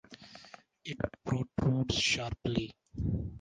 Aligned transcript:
It 0.83 0.97
protrudes 1.23 1.93
sharply. 1.93 2.73